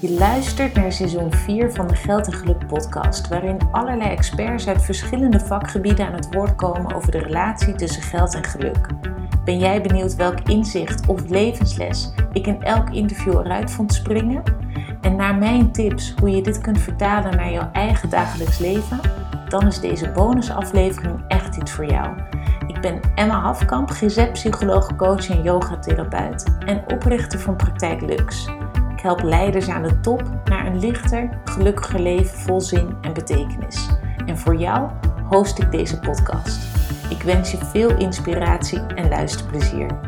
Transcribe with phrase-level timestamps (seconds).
[0.00, 4.82] Je luistert naar seizoen 4 van de Geld en Geluk podcast, waarin allerlei experts uit
[4.82, 8.86] verschillende vakgebieden aan het woord komen over de relatie tussen geld en geluk.
[9.44, 14.42] Ben jij benieuwd welk inzicht of levensles ik in elk interview eruit vond springen?
[15.00, 19.00] En naar mijn tips hoe je dit kunt vertalen naar jouw eigen dagelijks leven?
[19.48, 22.16] Dan is deze bonusaflevering echt iets voor jou.
[22.66, 28.48] Ik ben Emma Hafkamp, GZ-psycholoog, coach en yogatherapeut en oprichter van Praktijk Lux.
[29.00, 33.88] Ik help leiders aan de top naar een lichter, gelukkiger leven vol zin en betekenis.
[34.26, 34.90] En voor jou
[35.28, 36.76] host ik deze podcast.
[37.10, 40.00] Ik wens je veel inspiratie en luisterplezier.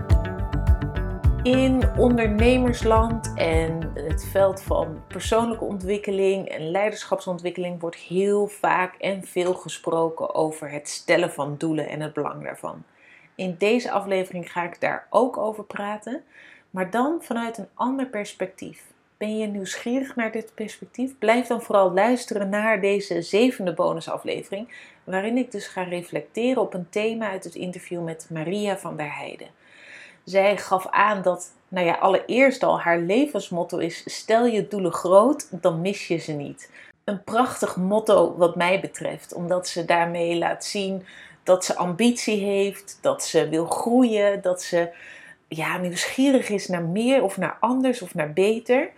[1.43, 9.55] In ondernemersland en het veld van persoonlijke ontwikkeling en leiderschapsontwikkeling wordt heel vaak en veel
[9.55, 12.85] gesproken over het stellen van doelen en het belang daarvan.
[13.35, 16.25] In deze aflevering ga ik daar ook over praten,
[16.73, 18.83] maar dan vanuit een ander perspectief.
[19.17, 21.19] Ben je nieuwsgierig naar dit perspectief?
[21.19, 24.69] Blijf dan vooral luisteren naar deze zevende bonusaflevering,
[25.05, 29.15] waarin ik dus ga reflecteren op een thema uit het interview met Maria van der
[29.15, 29.49] Heijden.
[30.25, 35.63] Zij gaf aan dat, nou ja, allereerst al haar levensmotto is: stel je doelen groot,
[35.63, 36.71] dan mis je ze niet.
[37.05, 41.05] Een prachtig motto wat mij betreft, omdat ze daarmee laat zien
[41.43, 44.91] dat ze ambitie heeft, dat ze wil groeien, dat ze
[45.57, 48.91] ja, nieuwsgierig is naar meer of naar anders of naar beter.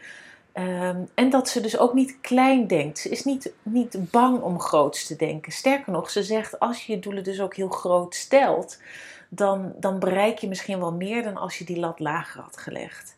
[0.52, 2.98] Ehm, en dat ze dus ook niet klein denkt.
[2.98, 5.52] Ze is niet, niet bang om groots te denken.
[5.52, 8.80] Sterker nog, ze zegt als je je doelen dus ook heel groot stelt,
[9.28, 13.16] dan, dan bereik je misschien wel meer dan als je die lat lager had gelegd.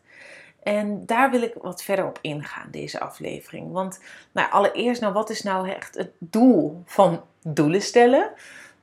[0.63, 3.71] En daar wil ik wat verder op ingaan, deze aflevering.
[3.71, 3.99] Want
[4.31, 8.31] nou, allereerst, nou, wat is nou echt het doel van doelen stellen?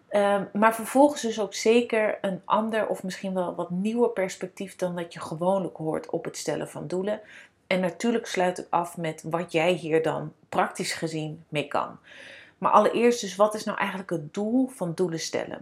[0.09, 4.97] Ehm, maar vervolgens dus ook zeker een ander of misschien wel wat nieuwer perspectief dan
[4.97, 7.21] dat je gewoonlijk hoort op het stellen van doelen.
[7.67, 11.99] En natuurlijk sluit ik af met wat jij hier dan praktisch gezien mee kan.
[12.59, 15.61] Maar allereerst dus, wat is nou eigenlijk het doel van doelen stellen?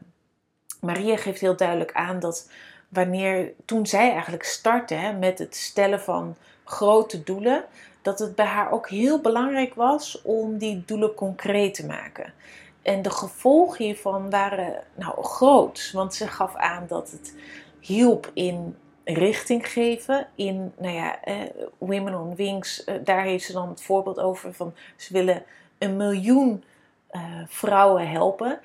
[0.81, 2.51] Maria geeft heel duidelijk aan dat
[2.89, 7.65] wanneer, toen zij eigenlijk startte hè, met het stellen van grote doelen,
[8.03, 12.33] dat het bij haar ook heel belangrijk was om die doelen concreet te maken.
[12.83, 17.35] En de gevolgen hiervan waren nou groot, want ze gaf aan dat het
[17.81, 20.29] hielp in richting geven.
[20.35, 21.37] In, nou ja, eh,
[21.79, 25.43] Women on Wings, eh, daar heeft ze dan het voorbeeld over van ze willen
[25.79, 26.65] een miljoen
[27.09, 28.61] eh, vrouwen helpen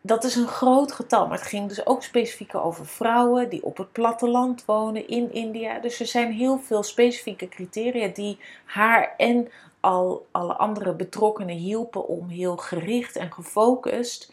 [0.00, 3.76] dat is een groot getal, maar het ging dus ook specifiek over vrouwen die op
[3.76, 5.78] het platteland wonen in India.
[5.78, 9.48] Dus er zijn heel veel specifieke criteria die haar en
[9.80, 14.32] al alle andere betrokkenen hielpen om heel gericht en gefocust,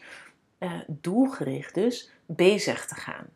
[0.58, 3.26] eh, doelgericht dus, bezig te gaan.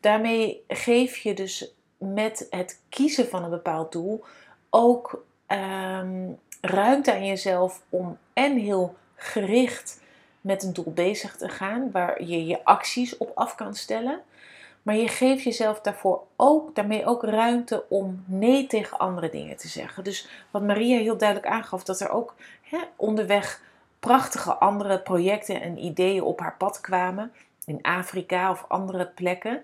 [0.00, 4.24] Daarmee geef je dus met het kiezen van een bepaald doel
[4.70, 6.30] ook ehm,
[6.60, 10.00] ruimte aan jezelf om en heel gericht
[10.40, 14.20] met een doel bezig te gaan, waar je je acties op af kan stellen.
[14.82, 19.68] Maar je geeft jezelf daarvoor ook, daarmee ook ruimte om nee tegen andere dingen te
[19.68, 20.04] zeggen.
[20.04, 23.62] Dus wat Maria heel duidelijk aangaf, dat er ook hè, onderweg
[23.98, 27.32] prachtige andere projecten en ideeën op haar pad kwamen.
[27.64, 29.62] In Afrika of andere plekken.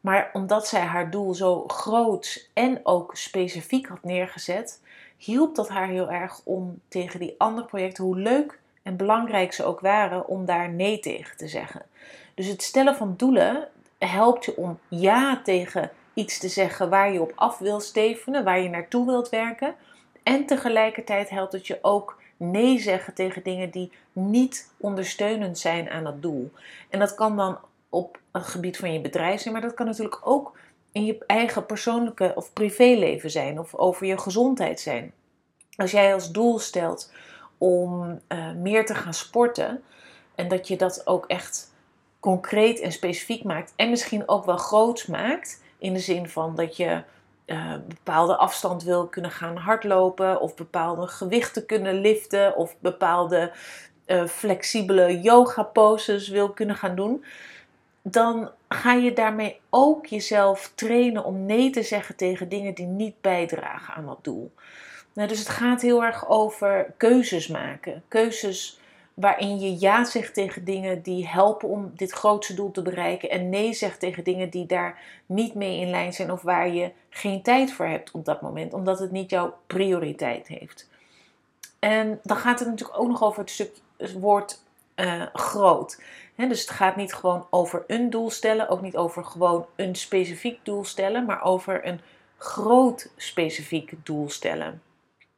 [0.00, 4.80] Maar omdat zij haar doel zo groot en ook specifiek had neergezet,
[5.16, 9.64] hielp dat haar heel erg om tegen die andere projecten, hoe leuk en belangrijk ze
[9.64, 11.82] ook waren om daar nee tegen te zeggen.
[12.34, 17.20] Dus het stellen van doelen helpt je om ja tegen iets te zeggen waar je
[17.20, 19.74] op af wil stevenen, waar je naartoe wilt werken.
[20.22, 26.06] En tegelijkertijd helpt het je ook nee zeggen tegen dingen die niet ondersteunend zijn aan
[26.06, 26.50] het doel.
[26.90, 27.58] En dat kan dan
[27.88, 30.58] op het gebied van je bedrijf zijn, maar dat kan natuurlijk ook
[30.92, 35.12] in je eigen persoonlijke of privéleven zijn of over je gezondheid zijn.
[35.76, 37.12] Als jij als doel stelt
[37.58, 39.82] om uh, meer te gaan sporten.
[40.34, 41.74] En dat je dat ook echt
[42.20, 43.72] concreet en specifiek maakt.
[43.76, 45.62] En misschien ook wel groots maakt.
[45.78, 47.02] In de zin van dat je
[47.46, 50.40] uh, bepaalde afstand wil kunnen gaan hardlopen.
[50.40, 52.56] Of bepaalde gewichten kunnen liften.
[52.56, 53.52] Of bepaalde
[54.06, 57.24] uh, flexibele yoga poses wil kunnen gaan doen.
[58.02, 63.20] Dan ga je daarmee ook jezelf trainen om nee te zeggen tegen dingen die niet
[63.20, 64.52] bijdragen aan dat doel.
[65.16, 68.02] Nou, dus het gaat heel erg over keuzes maken.
[68.08, 68.80] Keuzes
[69.14, 73.30] waarin je ja zegt tegen dingen die helpen om dit grootste doel te bereiken.
[73.30, 76.90] En nee zegt tegen dingen die daar niet mee in lijn zijn of waar je
[77.08, 80.88] geen tijd voor hebt op dat moment, omdat het niet jouw prioriteit heeft.
[81.78, 83.76] En dan gaat het natuurlijk ook nog over het stuk
[84.18, 84.62] woord
[84.96, 86.02] uh, groot.
[86.34, 90.58] dus het gaat niet gewoon over een doel stellen, ook niet over gewoon een specifiek
[90.62, 92.00] doel stellen, maar over een
[92.36, 94.80] groot specifiek doel stellen.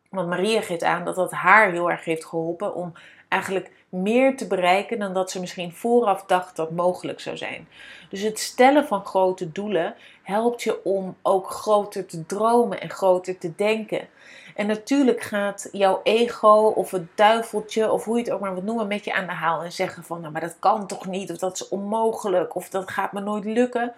[0.08, 2.92] Want Maria geeft aan dat dat haar heel erg heeft geholpen om
[3.28, 7.68] eigenlijk meer te bereiken dan dat ze misschien vooraf dacht dat mogelijk zou zijn.
[8.10, 13.38] Dus het stellen van grote doelen helpt je om ook groter te dromen en groter
[13.38, 14.08] te denken.
[14.54, 18.64] En natuurlijk gaat jouw ego of het duiveltje, of hoe je het ook maar wilt
[18.64, 21.30] noemen, met je aan de haal en zeggen van, nou maar dat kan toch niet,
[21.30, 23.92] of dat is onmogelijk, of dat gaat me nooit lukken.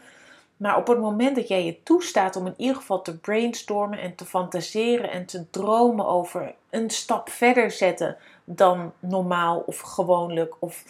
[0.61, 4.15] Maar op het moment dat jij je toestaat om in ieder geval te brainstormen en
[4.15, 10.85] te fantaseren en te dromen over een stap verder zetten dan normaal of gewoonlijk of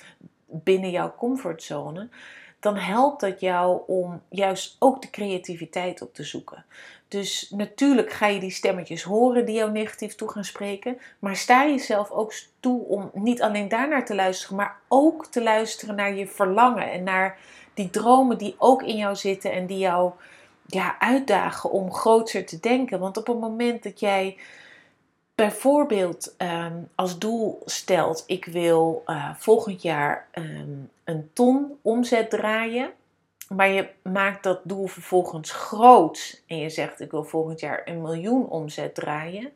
[0.46, 2.08] binnen jouw comfortzone,
[2.60, 6.64] dan helpt dat jou om juist ook de creativiteit op te zoeken.
[7.08, 11.66] Dus natuurlijk ga je die stemmetjes horen die jou negatief toe gaan spreken, maar sta
[11.66, 16.26] jezelf ook toe om niet alleen daarnaar te luisteren, maar ook te luisteren naar je
[16.26, 17.38] verlangen en naar
[17.74, 20.12] die dromen die ook in jou zitten en die jou
[20.66, 23.00] ja, uitdagen om groter te denken.
[23.00, 24.36] Want op het moment dat jij
[25.40, 30.70] bijvoorbeeld ehm, als doel stelt: ik wil uh, volgend jaar ehm,
[31.04, 32.90] een ton omzet draaien.
[33.48, 38.02] Maar je maakt dat doel vervolgens groot en je zegt: Ik wil volgend jaar een
[38.02, 39.52] miljoen omzet draaien.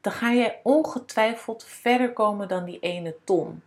[0.00, 3.62] Dan ga je ongetwijfeld verder komen dan die ene ton.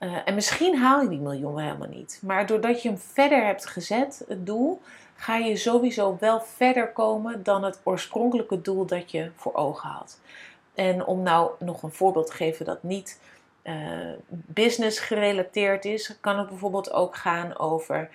[0.00, 2.20] Uh, en misschien haal je die miljoen wel helemaal niet.
[2.22, 4.80] Maar doordat je hem verder hebt gezet, het doel,
[5.16, 10.18] ga je sowieso wel verder komen dan het oorspronkelijke doel dat je voor ogen had.
[10.78, 13.20] En om nou nog een voorbeeld te geven dat niet
[13.64, 13.74] uh,
[14.28, 18.10] business gerelateerd is, kan het bijvoorbeeld ook gaan over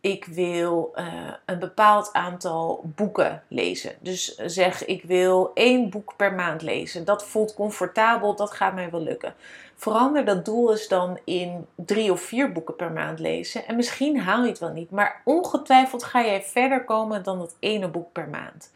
[0.00, 1.04] ik wil uh,
[1.44, 3.92] een bepaald aantal boeken lezen.
[4.00, 7.04] Dus zeg ik wil één boek per maand lezen.
[7.04, 9.34] Dat voelt comfortabel, dat gaat mij wel lukken.
[9.76, 13.66] Verander dat doel eens dan in drie of vier boeken per maand lezen.
[13.66, 17.56] En misschien haal je het wel niet, maar ongetwijfeld ga jij verder komen dan dat
[17.58, 18.70] ene boek per maand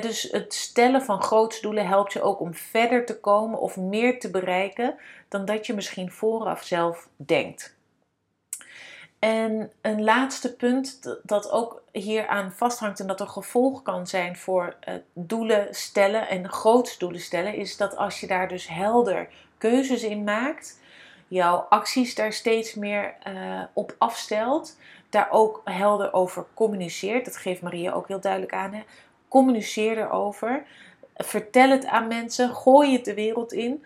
[0.00, 4.30] dus het stellen van grootsdoelen helpt je ook om verder te komen of meer te
[4.30, 4.94] bereiken
[5.28, 7.76] dan dat je misschien vooraf zelf denkt.
[9.18, 14.76] En een laatste punt dat ook hieraan vasthangt en dat er gevolg kan zijn voor
[15.12, 19.28] doelen stellen en grootsdoelen stellen, is dat als je daar dus helder
[19.58, 20.80] keuzes in maakt,
[21.28, 24.76] jouw acties daar steeds meer uh, op afstelt,
[25.10, 27.24] daar ook helder over communiceert.
[27.24, 28.72] Dat geeft Maria ook heel duidelijk aan.
[28.72, 28.82] Hè?
[29.32, 30.62] Communiceer erover.
[31.16, 32.54] Vertel het aan mensen.
[32.54, 33.84] Gooi het de wereld in.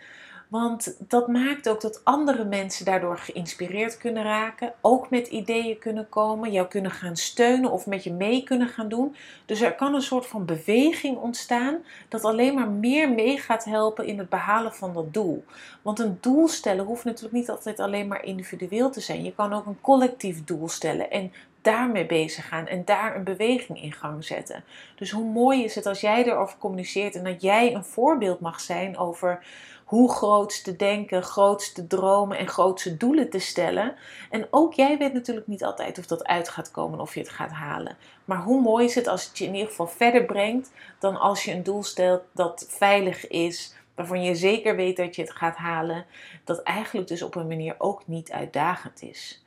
[0.48, 6.08] Want dat maakt ook dat andere mensen daardoor geïnspireerd kunnen raken, ook met ideeën kunnen
[6.08, 9.16] komen, jou kunnen gaan steunen of met je mee kunnen gaan doen.
[9.46, 11.78] Dus er kan een soort van beweging ontstaan
[12.08, 15.44] dat alleen maar meer mee gaat helpen in het behalen van dat doel.
[15.82, 19.24] Want een doel stellen hoeft natuurlijk niet altijd alleen maar individueel te zijn.
[19.24, 21.32] Je kan ook een collectief doel stellen en
[21.66, 24.64] daarmee bezig gaan en daar een beweging in gang zetten.
[24.94, 28.60] Dus hoe mooi is het als jij erover communiceert en dat jij een voorbeeld mag
[28.60, 29.44] zijn over
[29.84, 33.94] hoe groot te denken, groot te dromen en grootste doelen te stellen.
[34.30, 37.28] En ook jij weet natuurlijk niet altijd of dat uit gaat komen of je het
[37.28, 37.96] gaat halen.
[38.24, 41.44] Maar hoe mooi is het als het je in ieder geval verder brengt dan als
[41.44, 45.56] je een doel stelt dat veilig is, waarvan je zeker weet dat je het gaat
[45.56, 46.04] halen,
[46.44, 49.45] dat eigenlijk dus op een manier ook niet uitdagend is.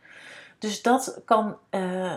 [0.60, 2.16] Dus dat kan, uh,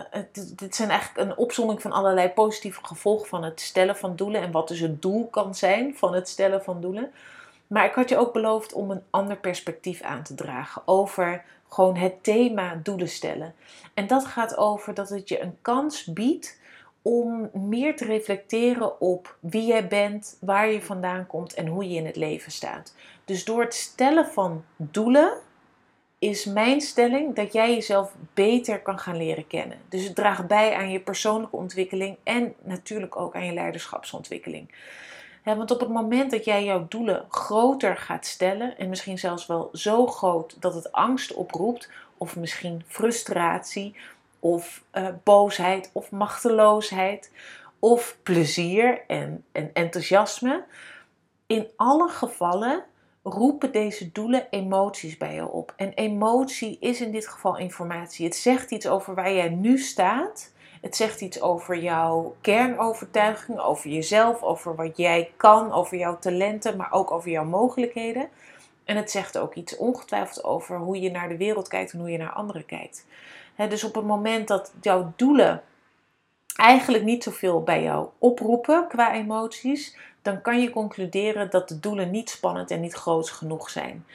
[0.55, 4.51] dit zijn eigenlijk een opzomming van allerlei positieve gevolgen van het stellen van doelen en
[4.51, 7.11] wat dus het doel kan zijn van het stellen van doelen.
[7.67, 11.95] Maar ik had je ook beloofd om een ander perspectief aan te dragen over gewoon
[11.95, 13.53] het thema doelen stellen.
[13.93, 16.59] En dat gaat over dat het je een kans biedt
[17.01, 21.95] om meer te reflecteren op wie jij bent, waar je vandaan komt en hoe je
[21.95, 22.95] in het leven staat.
[23.25, 25.33] Dus door het stellen van doelen
[26.29, 29.77] is mijn stelling dat jij jezelf beter kan gaan leren kennen.
[29.89, 34.69] Dus het draagt bij aan je persoonlijke ontwikkeling en natuurlijk ook aan je leiderschapsontwikkeling
[35.43, 39.69] want op het moment dat jij jouw doelen groter gaat stellen, en misschien zelfs wel
[39.73, 43.95] zo groot dat het angst oproept, of misschien frustratie,
[44.39, 47.31] of uh, boosheid, of machteloosheid,
[47.79, 50.63] of plezier en, en enthousiasme,
[51.47, 52.83] in alle gevallen
[53.23, 55.73] roepen deze doelen emoties bij je op.
[55.75, 58.25] En emotie is in dit geval informatie.
[58.25, 60.51] Het zegt iets over waar jij nu staat
[60.83, 66.77] het zegt iets over jouw kernovertuiging, over jezelf, over wat jij kan, over jouw talenten,
[66.77, 68.29] maar ook over jouw mogelijkheden.
[68.83, 72.09] En het zegt ook iets ongetwijfeld over hoe je naar de wereld kijkt en hoe
[72.09, 73.05] je naar anderen kijkt.
[73.55, 75.63] dus op het moment dat jouw doelen
[76.55, 82.11] eigenlijk niet zoveel bij jou oproepen qua emoties, dan kan je concluderen dat de doelen
[82.11, 84.05] niet spannend en niet groot genoeg zijn.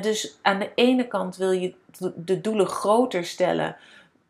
[0.00, 1.74] dus aan de ene kant wil je
[2.14, 3.76] de doelen groter stellen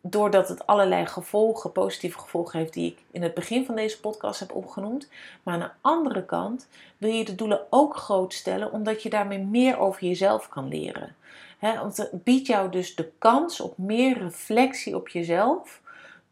[0.01, 4.41] doordat het allerlei gevolgen, positieve gevolgen heeft, die ik in het begin van deze podcast
[4.41, 5.09] heb opgenoemd.
[5.43, 9.39] Maar aan de andere kant wil je de doelen ook groot stellen, omdat je daarmee
[9.39, 11.15] meer over jezelf kan leren.
[11.61, 15.81] Want het biedt jou dus de kans op meer reflectie op jezelf,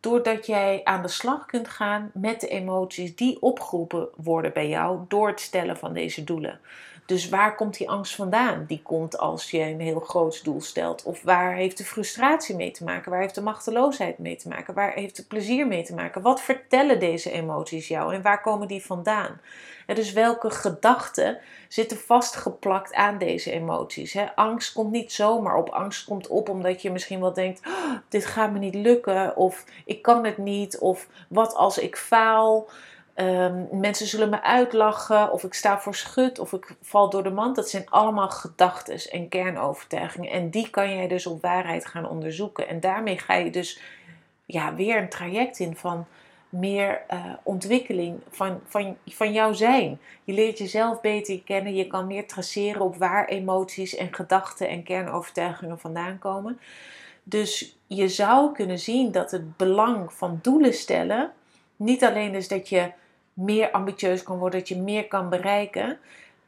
[0.04, 5.04] doordat jij aan de slag kunt gaan met de emoties die opgeroepen worden bij jou
[5.08, 6.60] door het stellen van deze doelen.
[7.06, 8.64] Dus waar komt die angst vandaan?
[8.66, 11.02] Die komt als je een heel groot doel stelt.
[11.02, 13.10] Of waar heeft de frustratie mee te maken?
[13.10, 14.74] Waar heeft de machteloosheid mee te maken?
[14.74, 16.22] Waar heeft het plezier mee te maken?
[16.22, 19.40] Wat vertellen deze emoties jou en waar komen die vandaan?
[19.86, 24.16] En dus welke gedachten zitten vastgeplakt aan deze emoties?
[24.34, 25.68] Angst komt niet zomaar op.
[25.68, 29.64] Angst komt op omdat je misschien wel denkt: oh, dit gaat me niet lukken, of
[29.84, 32.68] ik kan het niet, of wat als ik faal.
[33.16, 37.30] Um, mensen zullen me uitlachen, of ik sta voor schut, of ik val door de
[37.30, 37.56] mand.
[37.56, 40.30] Dat zijn allemaal gedachten en kernovertuigingen.
[40.30, 42.68] En die kan jij dus op waarheid gaan onderzoeken.
[42.68, 43.80] En daarmee ga je dus
[44.46, 46.06] ja, weer een traject in van
[46.48, 50.00] meer uh, ontwikkeling van, van, van jouw zijn.
[50.24, 51.74] Je leert jezelf beter kennen.
[51.74, 56.60] Je kan meer traceren op waar emoties en gedachten en kernovertuigingen vandaan komen.
[57.22, 61.32] Dus je zou kunnen zien dat het belang van doelen stellen
[61.76, 62.92] niet alleen is dat je
[63.34, 65.98] meer ambitieus kan worden, dat je meer kan bereiken.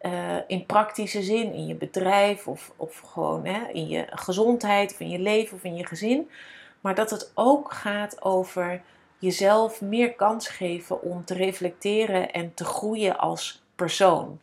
[0.00, 5.00] Uh, in praktische zin, in je bedrijf of, of gewoon hè, in je gezondheid of
[5.00, 6.30] in je leven of in je gezin.
[6.80, 8.82] Maar dat het ook gaat over
[9.18, 14.40] jezelf meer kans geven om te reflecteren en te groeien als persoon.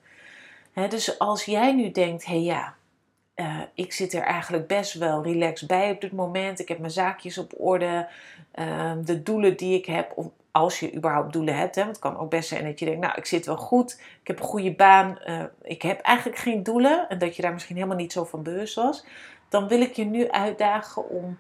[0.89, 2.75] dus als jij nu denkt, hé ja,
[3.35, 6.59] uh, ik zit er eigenlijk best wel relaxed bij op dit moment.
[6.59, 8.07] Ik heb mijn zaakjes op orde.
[8.55, 10.13] Uh, de doelen die ik heb,
[10.53, 11.75] als je überhaupt doelen hebt.
[11.75, 14.01] Hè, want het kan ook best zijn dat je denkt, nou, ik zit wel goed,
[14.21, 17.09] ik heb een goede baan, uh, ik heb eigenlijk geen doelen.
[17.09, 19.05] En dat je daar misschien helemaal niet zo van bewust was.
[19.49, 21.37] Dan wil ik je nu uitdagen om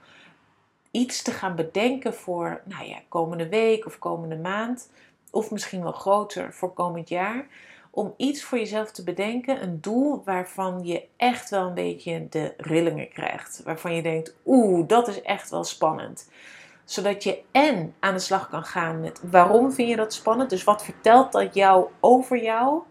[0.91, 4.91] iets te gaan bedenken voor, nou ja, komende week of komende maand.
[5.31, 7.45] Of misschien wel groter voor komend jaar.
[7.89, 12.53] Om iets voor jezelf te bedenken, een doel waarvan je echt wel een beetje de
[12.57, 13.61] rillingen krijgt.
[13.63, 16.27] Waarvan je denkt, oeh, dat is echt wel spannend
[16.85, 20.49] zodat je en aan de slag kan gaan met waarom vind je dat spannend?
[20.49, 22.81] Dus wat vertelt dat jou over jou?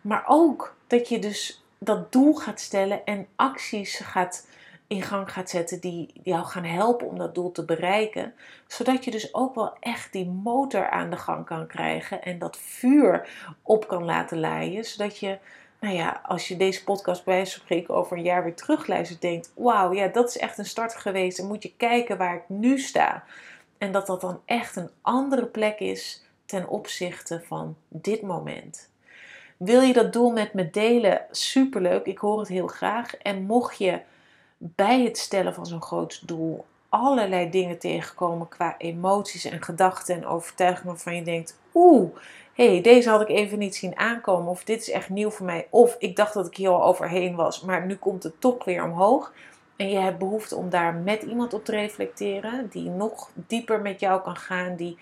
[0.00, 4.46] Maar ook dat je dus dat doel gaat stellen en acties gaat
[4.86, 8.34] in gang gaat zetten die jou gaan helpen om dat doel te bereiken.
[8.66, 12.58] Zodat je dus ook wel echt die motor aan de gang kan krijgen en dat
[12.58, 13.28] vuur
[13.62, 14.84] op kan laten laaien.
[14.84, 15.38] Zodat je,
[15.80, 19.20] nou ja, als je deze podcast bij wijze van spreken over een jaar weer terugluistert,
[19.20, 21.36] denkt: Wauw, ja, dat is echt een start geweest.
[21.36, 23.24] Dan moet je kijken waar ik nu sta.
[23.78, 28.90] En dat dat dan echt een andere plek is ten opzichte van dit moment.
[29.56, 31.20] Wil je dat doel met me delen?
[31.30, 33.16] Superleuk, ik hoor het heel graag.
[33.16, 34.00] En mocht je
[34.58, 40.26] bij het stellen van zo'n groot doel allerlei dingen tegenkomen qua emoties en gedachten en
[40.26, 42.16] overtuigingen waarvan je denkt: oeh,
[42.56, 45.66] hey, deze had ik even niet zien aankomen, of dit is echt nieuw voor mij,
[45.70, 48.84] of ik dacht dat ik hier al overheen was, maar nu komt het toch weer
[48.84, 49.32] omhoog.
[49.76, 54.00] En je hebt behoefte om daar met iemand op te reflecteren, die nog dieper met
[54.00, 54.98] jou kan gaan, die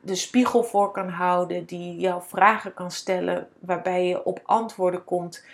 [0.00, 5.44] de spiegel voor kan houden, die jouw vragen kan stellen, waarbij je op antwoorden komt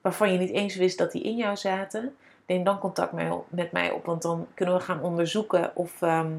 [0.00, 3.12] waarvan je niet eens wist dat die in jou zaten neem dan contact
[3.48, 4.04] met mij op.
[4.04, 6.32] Want dan kunnen we gaan onderzoeken of, ehm,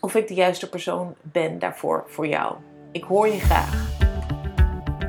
[0.00, 2.56] of ik de juiste persoon ben daarvoor voor jou.
[2.98, 3.86] Ik hoor je graag.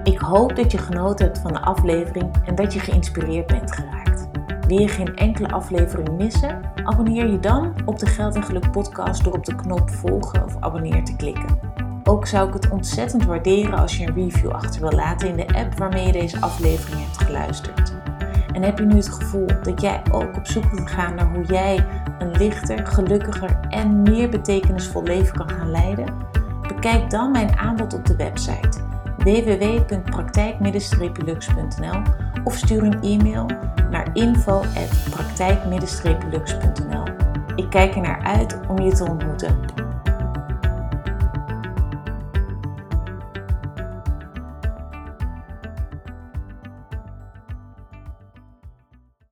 [0.04, 4.28] Ik hoop dat je genoten hebt van de aflevering en dat je geïnspireerd bent geraakt.
[4.68, 6.62] Wil je geen enkele aflevering missen?
[6.84, 10.56] Abonneer je dan op de Geld en Geluk podcast door op de knop volgen of
[10.60, 11.60] abonneer te klikken.
[12.04, 15.58] Ook zou ik het ontzettend waarderen als je een review achter wil laten in de
[15.58, 17.94] app waarmee je deze aflevering hebt geluisterd.
[18.54, 21.46] En heb je nu het gevoel dat jij ook op zoek wilt gaan naar hoe
[21.46, 21.86] jij
[22.20, 26.30] een lichter, gelukkiger en meer betekenisvol leven kan gaan leiden?
[26.80, 28.80] Bekijk dan mijn aanbod op de website
[29.18, 32.02] www.praktijk-lux.nl
[32.44, 33.46] of stuur een e-mail
[33.92, 37.04] naar info.praktijk-lux.nl.
[37.56, 39.60] Ik kijk er naar uit om je te ontmoeten.